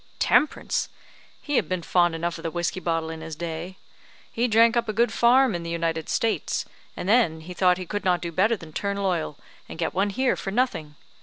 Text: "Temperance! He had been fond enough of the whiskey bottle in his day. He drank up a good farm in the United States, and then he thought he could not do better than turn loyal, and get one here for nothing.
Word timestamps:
"Temperance! 0.17 0.89
He 1.43 1.57
had 1.57 1.69
been 1.69 1.83
fond 1.83 2.15
enough 2.15 2.39
of 2.39 2.41
the 2.41 2.49
whiskey 2.49 2.79
bottle 2.79 3.11
in 3.11 3.21
his 3.21 3.35
day. 3.35 3.77
He 4.31 4.47
drank 4.47 4.75
up 4.75 4.89
a 4.89 4.93
good 4.93 5.13
farm 5.13 5.53
in 5.53 5.61
the 5.61 5.69
United 5.69 6.09
States, 6.09 6.65
and 6.97 7.07
then 7.07 7.41
he 7.41 7.53
thought 7.53 7.77
he 7.77 7.85
could 7.85 8.03
not 8.03 8.19
do 8.19 8.31
better 8.31 8.57
than 8.57 8.73
turn 8.73 8.97
loyal, 8.97 9.37
and 9.69 9.77
get 9.77 9.93
one 9.93 10.09
here 10.09 10.35
for 10.35 10.49
nothing. 10.49 10.95